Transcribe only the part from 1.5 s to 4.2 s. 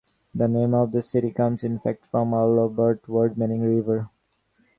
in fact from a Lombard word, meaning "river".